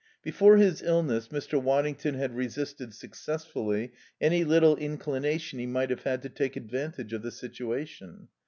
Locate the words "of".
7.13-7.21